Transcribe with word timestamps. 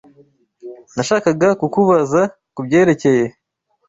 Nashakaga 0.95 1.47
kukubaza 1.59 2.21
kubyerekeye. 2.55 3.25